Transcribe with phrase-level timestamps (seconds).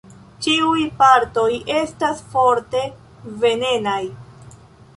[0.45, 1.45] Ĉiuj partoj
[1.81, 2.81] estas forte
[3.45, 4.03] venenaj.